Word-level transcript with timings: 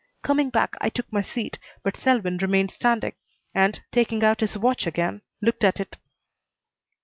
Coming 0.23 0.49
back, 0.49 0.75
I 0.81 0.89
took 0.89 1.13
my 1.13 1.21
seat, 1.21 1.59
but 1.83 1.95
Selwyn 1.95 2.37
remained 2.37 2.71
standing, 2.71 3.13
and, 3.53 3.79
taking 3.91 4.23
out 4.23 4.39
his 4.39 4.57
watch 4.57 4.87
again, 4.87 5.21
looked 5.43 5.63
at 5.63 5.79
it. 5.79 5.97